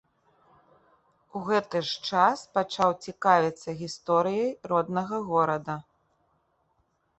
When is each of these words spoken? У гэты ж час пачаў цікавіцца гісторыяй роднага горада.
У 1.39 1.41
гэты 1.49 1.81
ж 1.89 2.13
час 2.13 2.39
пачаў 2.59 2.89
цікавіцца 3.07 3.77
гісторыяй 3.83 4.51
роднага 4.75 5.23
горада. 5.31 5.79